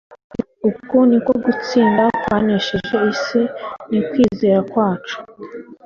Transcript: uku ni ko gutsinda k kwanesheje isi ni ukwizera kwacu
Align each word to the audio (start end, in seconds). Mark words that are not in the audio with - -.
uku 0.69 0.95
ni 1.09 1.19
ko 1.25 1.31
gutsinda 1.45 2.01
k 2.09 2.11
kwanesheje 2.23 2.95
isi 3.11 3.41
ni 3.89 3.97
ukwizera 4.01 4.59
kwacu 4.71 5.17